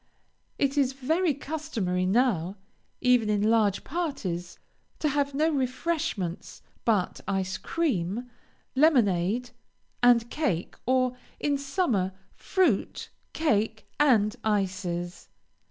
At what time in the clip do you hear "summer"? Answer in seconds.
11.55-12.13